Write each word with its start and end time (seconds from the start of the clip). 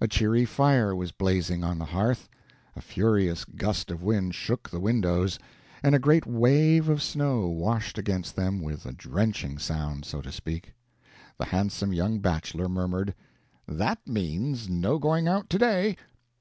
A 0.00 0.06
cheery 0.06 0.44
fire 0.44 0.94
was 0.94 1.10
blazing 1.10 1.64
on 1.64 1.80
the 1.80 1.86
hearth. 1.86 2.28
A 2.76 2.80
furious 2.80 3.44
gust 3.44 3.90
of 3.90 4.04
wind 4.04 4.32
shook 4.32 4.70
the 4.70 4.78
windows, 4.78 5.36
and 5.82 5.96
a 5.96 5.98
great 5.98 6.26
wave 6.26 6.88
of 6.88 7.02
snow 7.02 7.48
washed 7.48 7.98
against 7.98 8.36
them 8.36 8.62
with 8.62 8.86
a 8.86 8.92
drenching 8.92 9.58
sound, 9.58 10.04
so 10.04 10.20
to 10.20 10.30
speak. 10.30 10.74
The 11.38 11.46
handsome 11.46 11.92
young 11.92 12.20
bachelor 12.20 12.68
murmured: 12.68 13.16
"That 13.66 13.98
means, 14.06 14.68
no 14.68 15.00
going 15.00 15.26
out 15.26 15.50
to 15.50 15.58
day. 15.58 15.96